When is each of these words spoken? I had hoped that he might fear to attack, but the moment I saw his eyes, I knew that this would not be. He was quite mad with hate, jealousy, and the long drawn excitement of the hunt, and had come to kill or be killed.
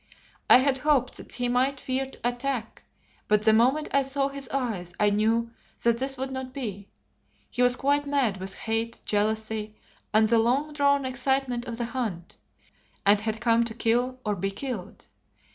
I 0.49 0.57
had 0.57 0.79
hoped 0.79 1.17
that 1.17 1.33
he 1.33 1.47
might 1.47 1.79
fear 1.79 2.07
to 2.07 2.19
attack, 2.27 2.81
but 3.27 3.43
the 3.43 3.53
moment 3.53 3.87
I 3.91 4.01
saw 4.01 4.29
his 4.29 4.49
eyes, 4.49 4.95
I 4.99 5.11
knew 5.11 5.51
that 5.83 5.99
this 5.99 6.17
would 6.17 6.31
not 6.31 6.55
be. 6.55 6.89
He 7.51 7.61
was 7.61 7.75
quite 7.75 8.07
mad 8.07 8.37
with 8.37 8.55
hate, 8.55 8.99
jealousy, 9.05 9.75
and 10.11 10.27
the 10.27 10.39
long 10.39 10.73
drawn 10.73 11.05
excitement 11.05 11.65
of 11.67 11.77
the 11.77 11.85
hunt, 11.85 12.35
and 13.05 13.19
had 13.19 13.39
come 13.41 13.63
to 13.65 13.75
kill 13.75 14.19
or 14.25 14.35
be 14.35 14.49
killed. 14.49 15.05